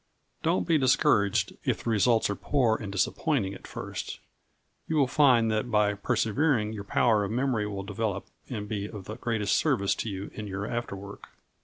[0.41, 4.17] Don't be discouraged if the results are poor and disappointing at first
[4.87, 9.05] you will find that by persevering your power of memory will develop and be of
[9.05, 11.27] the greatest service to you in your after work.